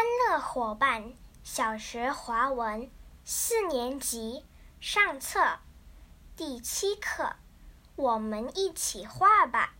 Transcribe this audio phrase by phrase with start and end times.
[0.00, 1.12] 欢乐伙伴
[1.42, 2.90] 小学华文
[3.22, 4.46] 四年级
[4.80, 5.58] 上册
[6.34, 7.34] 第七课，
[7.96, 9.74] 我们一起画吧。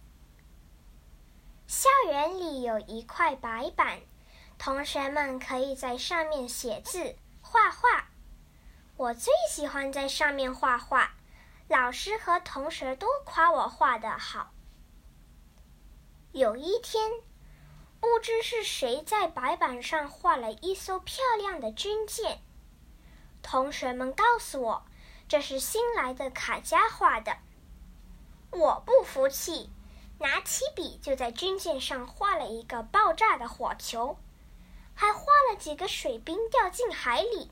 [1.66, 4.00] 校园里有一块白板，
[4.58, 8.10] 同学们可以在上面写字、画画。
[8.98, 11.14] 我最喜欢在上面画画，
[11.66, 14.52] 老师和同学都夸我画的好。
[16.32, 17.10] 有一天。
[18.00, 22.40] 不知是谁在白板上画了一艘漂亮的军舰。
[23.42, 24.82] 同学们告诉我，
[25.28, 27.36] 这是新来的卡佳画的。
[28.50, 29.70] 我不服气，
[30.18, 34.18] 拿起笔就在军舰上画了一个爆炸的火球，
[34.94, 37.50] 还画了几个水兵掉进海里。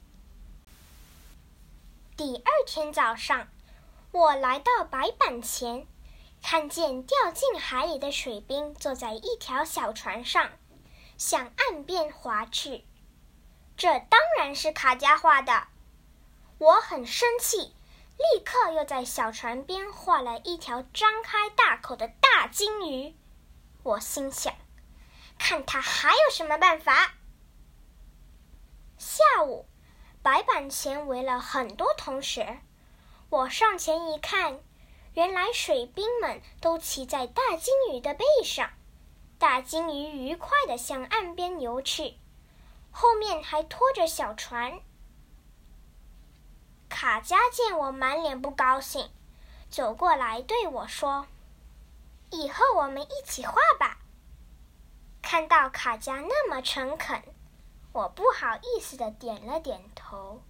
[2.17, 3.49] 第二天早上，
[4.11, 5.87] 我来到白板前。
[6.43, 10.51] 看见掉进海里的水兵坐在一条小船上，
[11.19, 12.87] 向岸边划去。
[13.77, 15.69] 这当然是卡佳画的。
[16.59, 17.75] 我很生气，
[18.17, 23.15] 立刻又在小船边画了一条张开大口的大金鱼。
[23.83, 24.55] 我心想，
[25.39, 27.13] 看他还有什么办法。
[28.97, 29.67] 下午，
[30.23, 32.61] 白板前围了很多同学。
[33.29, 34.61] 我上前一看。
[35.15, 38.71] 原来水兵们都骑在大金鱼的背上，
[39.39, 42.17] 大金鱼愉快地向岸边游去，
[42.91, 44.81] 后面还拖着小船。
[46.89, 49.11] 卡佳见我满脸不高兴，
[49.69, 51.27] 走过来对我说
[52.31, 53.99] ：“以后我们一起画吧。”
[55.21, 57.23] 看到卡佳那么诚恳，
[57.93, 60.41] 我不好意思的点了点头。